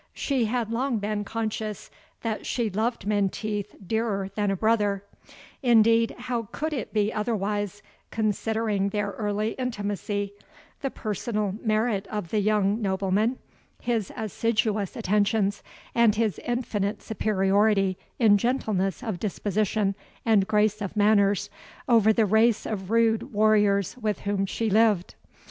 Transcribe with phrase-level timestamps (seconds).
[0.15, 1.91] She had long been conscious
[2.23, 5.03] that she loved Menteith dearer than a brother;
[5.61, 10.33] indeed, how could it be otherwise, considering their early intimacy,
[10.81, 13.37] the personal merit of the young nobleman,
[13.79, 15.61] his assiduous attentions,
[15.93, 19.93] and his infinite superiority in gentleness of disposition,
[20.25, 21.51] and grace of manners,
[21.87, 25.13] over the race of rude warriors with whom she lived?